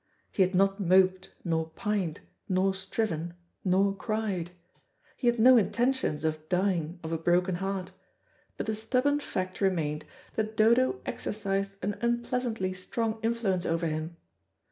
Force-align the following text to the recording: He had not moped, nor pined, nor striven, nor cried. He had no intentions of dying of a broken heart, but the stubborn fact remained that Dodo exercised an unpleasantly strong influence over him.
He 0.31 0.41
had 0.41 0.55
not 0.55 0.79
moped, 0.79 1.29
nor 1.45 1.69
pined, 1.75 2.21
nor 2.49 2.73
striven, 2.73 3.35
nor 3.63 3.95
cried. 3.95 4.49
He 5.15 5.27
had 5.27 5.37
no 5.37 5.57
intentions 5.57 6.25
of 6.25 6.49
dying 6.49 6.97
of 7.03 7.11
a 7.11 7.19
broken 7.19 7.53
heart, 7.53 7.91
but 8.57 8.65
the 8.65 8.73
stubborn 8.73 9.19
fact 9.19 9.61
remained 9.61 10.05
that 10.33 10.57
Dodo 10.57 10.99
exercised 11.05 11.75
an 11.83 11.99
unpleasantly 12.01 12.73
strong 12.73 13.19
influence 13.21 13.63
over 13.67 13.85
him. 13.85 14.17